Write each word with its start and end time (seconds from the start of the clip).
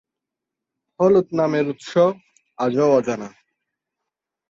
হলুদ 0.99 1.27
নামের 1.39 1.65
উৎস 1.67 1.91
আজও 2.59 2.87
অজানা। 2.97 3.29